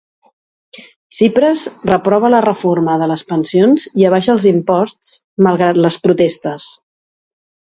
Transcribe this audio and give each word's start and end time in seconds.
Tsipras 1.15 1.59
reprova 1.93 2.31
la 2.35 2.39
reforma 2.47 2.95
de 3.03 3.09
les 3.13 3.25
pensions 3.33 3.87
i 4.03 4.09
abaixa 4.11 4.33
els 4.39 4.49
imposts, 4.53 5.13
malgrat 5.49 5.81
les 5.87 6.03
protestes. 6.07 6.67